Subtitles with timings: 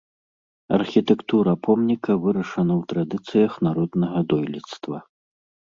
[0.77, 4.97] Архітэктура помніка вырашана ў традыцыях народнага дойлідства.